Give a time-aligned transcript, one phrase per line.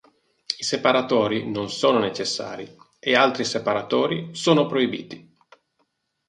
[0.57, 2.67] I separatori non sono necessari,
[2.97, 5.31] e altri separatori sono proibiti.